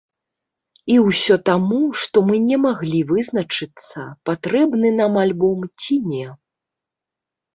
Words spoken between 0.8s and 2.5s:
І ўсё таму, што мы